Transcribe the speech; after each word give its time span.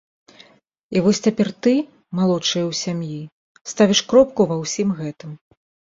І 0.97 1.01
вось 1.07 1.19
цяпер 1.27 1.47
ты, 1.67 1.73
малодшая 2.19 2.63
ў 2.63 2.73
сям'і, 2.83 3.19
ставіш 3.75 3.99
кропку 4.15 4.41
ва 4.53 4.63
ўсім 4.63 4.89
гэтым. 5.03 5.31